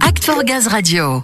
[0.00, 1.22] Act for Gaz Radio.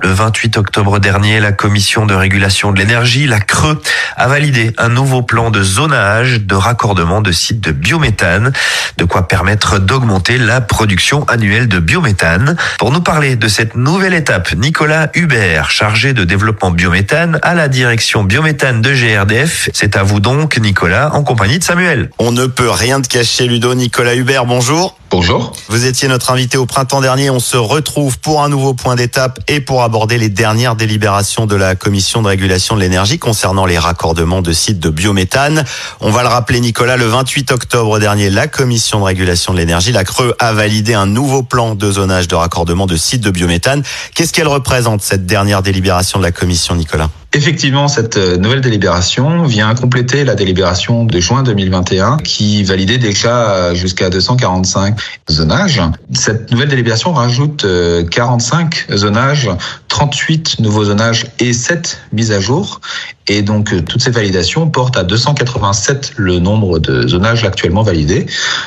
[0.00, 3.74] Le 28 octobre dernier, la Commission de régulation de l'énergie, la CRE,
[4.16, 8.52] a validé un nouveau plan de zonage de raccordement de sites de biométhane,
[8.98, 12.56] de quoi permettre d'augmenter la production annuelle de biométhane.
[12.78, 17.66] Pour nous parler de cette nouvelle étape, Nicolas Hubert, chargé de développement biométhane à la
[17.66, 19.70] direction biométhane de GRDF.
[19.72, 22.10] C'est à vous donc, Nicolas, en compagnie de Samuel.
[22.18, 23.74] On ne peut rien te cacher, Ludo.
[23.74, 24.96] Nicolas Hubert, bonjour.
[25.08, 25.52] Bonjour.
[25.68, 27.30] Vous étiez notre invité au printemps dernier.
[27.30, 31.54] On se retrouve pour un nouveau point d'étape et pour aborder les dernières délibérations de
[31.54, 35.64] la Commission de régulation de l'énergie concernant les raccordements de sites de biométhane.
[36.00, 39.92] On va le rappeler, Nicolas, le 28 octobre dernier, la Commission de régulation de l'énergie,
[39.92, 43.84] la CRE, a validé un nouveau plan de zonage de raccordement de sites de biométhane.
[44.14, 47.10] Qu'est-ce qu'elle représente, cette dernière délibération de la Commission, Nicolas?
[47.32, 53.50] Effectivement, cette euh, nouvelle délibération vient compléter la délibération de juin 2021 qui validait déjà
[53.50, 54.98] euh, jusqu'à 245
[55.30, 55.82] zonages.
[56.14, 57.66] Cette nouvelle délibération rajoute
[58.10, 59.50] 45 euh, zonages,
[59.88, 62.80] 38 nouveaux zonages et 7 mises à jour.
[63.28, 68.26] Et donc, toutes ces validations portent à 287 le nombre de zonages actuellement validés.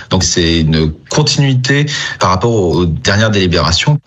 [0.09, 1.85] Donc, c'est une continuité
[2.19, 3.99] par rapport aux dernières délibérations.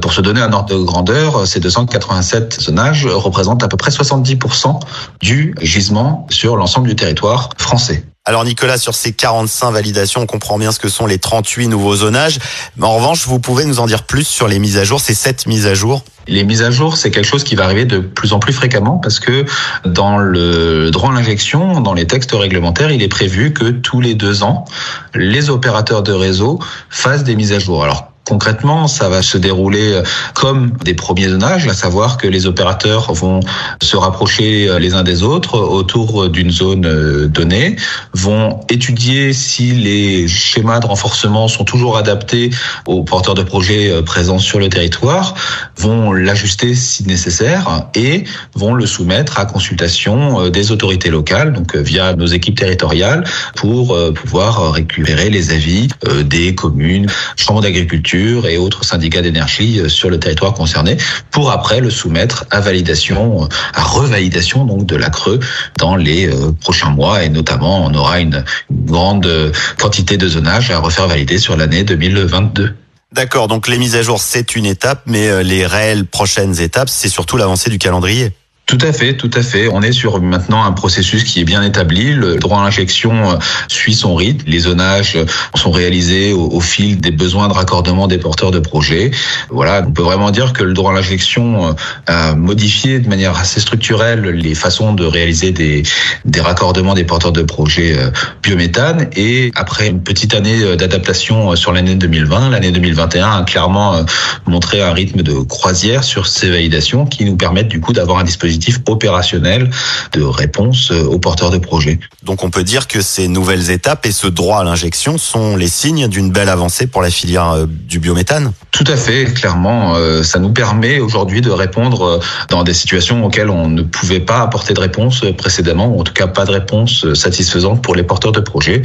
[0.00, 4.80] pour se donner un ordre de grandeur, ces 287 zonages représentent à peu près 70%
[5.20, 8.04] du gisement sur l'ensemble du territoire français.
[8.24, 11.96] Alors Nicolas, sur ces 45 validations, on comprend bien ce que sont les 38 nouveaux
[11.96, 12.38] zonages.
[12.76, 15.12] Mais en revanche, vous pouvez nous en dire plus sur les mises à jour, ces
[15.12, 16.04] 7 mises à jour?
[16.28, 18.98] Les mises à jour, c'est quelque chose qui va arriver de plus en plus fréquemment
[18.98, 19.44] parce que
[19.84, 24.14] dans le droit à l'injection, dans les textes réglementaires, il est prévu que tous les
[24.14, 24.66] deux ans,
[25.14, 27.82] les opérateurs de réseau fassent des mises à jour.
[27.82, 30.02] Alors Concrètement, ça va se dérouler euh,
[30.34, 33.40] comme des premiers zonages, à savoir que les opérateurs vont
[33.82, 37.74] se rapprocher euh, les uns des autres autour d'une zone euh, donnée,
[38.14, 42.50] vont étudier si les schémas de renforcement sont toujours adaptés
[42.86, 45.34] aux porteurs de projets présents sur le territoire,
[45.76, 48.22] vont l'ajuster si nécessaire et
[48.54, 53.24] vont le soumettre à consultation des autorités locales, donc via nos équipes territoriales,
[53.56, 55.88] pour pouvoir récupérer les avis
[56.24, 60.96] des communes, chambres d'agriculture, et autres syndicats d'énergie euh, sur le territoire concerné
[61.30, 65.40] pour après le soumettre à validation, euh, à revalidation donc de la Creux
[65.78, 70.78] dans les euh, prochains mois et notamment on aura une, grande quantité de zonage à
[70.78, 72.74] refaire valider sur l'année 2022.
[73.12, 77.08] D'accord, donc les mises à jour c'est une étape, mais les réelles prochaines étapes c'est
[77.08, 78.32] surtout l'avancée du calendrier.
[78.66, 79.68] Tout à fait, tout à fait.
[79.70, 82.14] On est sur maintenant un processus qui est bien établi.
[82.14, 83.34] Le droit à l'injection euh,
[83.68, 84.44] suit son rythme.
[84.46, 89.10] Les zonages euh, sont réalisés au, fil des besoins de raccordement des porteurs de projets.
[89.50, 91.72] Voilà, on peut vraiment dire que le droit à l'injection euh,
[92.06, 95.82] a modifié de manière assez structurelle les façons de réaliser des,
[96.24, 97.96] des raccordements des porteurs de projets
[98.42, 99.08] biométhane.
[99.16, 104.04] Et après une petite année d'adaptation sur l'année 2020, l'année 2021 a clairement
[104.46, 108.24] montré un rythme de croisière sur ces validations qui nous permettent du coup d'avoir un
[108.24, 109.70] dispositif opérationnel
[110.12, 111.98] de réponse euh, aux porteurs de projets.
[112.22, 115.68] Donc on peut dire que ces nouvelles étapes et ce droit à l'injection sont les
[115.68, 119.94] signes d'une belle avancée pour la filière euh, du biométhane Tout à fait, clairement.
[119.96, 122.20] Euh, ça nous permet aujourd'hui de répondre
[122.50, 126.12] dans des situations auxquelles on ne pouvait pas apporter de réponse précédemment, ou en tout
[126.12, 128.82] cas pas de réponse satisfaisante pour les porteurs de projets.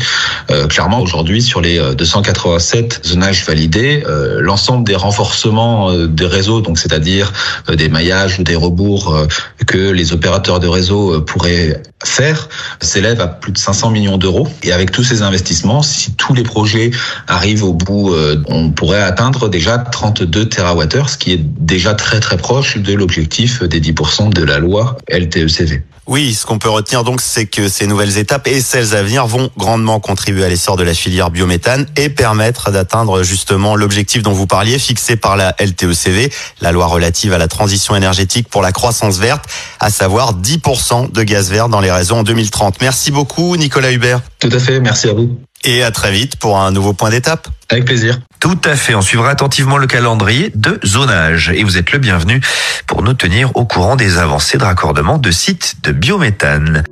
[0.69, 4.03] Clairement, aujourd'hui, sur les 287 zonages validés,
[4.39, 7.31] l'ensemble des renforcements des réseaux, donc c'est-à-dire
[7.71, 9.15] des maillages ou des rebours
[9.65, 12.49] que les opérateurs de réseau euh, pourraient faire
[12.81, 14.47] s'élève à plus de 500 millions d'euros.
[14.63, 16.91] Et avec tous ces investissements, si tous les projets
[17.27, 22.19] arrivent au bout, euh, on pourrait atteindre déjà 32 TWh, ce qui est déjà très
[22.19, 25.81] très proche de l'objectif des 10% de la loi LTECV.
[26.07, 29.27] Oui, ce qu'on peut retenir donc, c'est que ces nouvelles étapes et celles à venir
[29.27, 34.31] vont grandement contribuer à l'essor de la filière biométhane et permettre d'atteindre justement l'objectif dont
[34.31, 36.31] vous parliez, fixé par la LTECV,
[36.61, 39.43] la loi relative à la transition énergétique pour la croissance verte,
[39.81, 42.79] à savoir 10% de gaz vert dans les réseaux en 2030.
[42.79, 44.21] Merci beaucoup, Nicolas Hubert.
[44.39, 45.37] Tout à fait, merci à vous.
[45.65, 47.49] Et à très vite pour un nouveau point d'étape.
[47.69, 48.17] Avec plaisir.
[48.39, 48.95] Tout à fait.
[48.95, 51.51] On suivra attentivement le calendrier de zonage.
[51.55, 52.41] Et vous êtes le bienvenu
[52.85, 56.83] pour nous tenir au courant des avancées de raccordement de sites de biométhane.